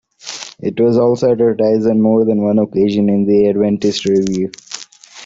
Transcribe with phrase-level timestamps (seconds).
[0.59, 4.49] It was also advertised on more than one occasion in the "Adventist Review".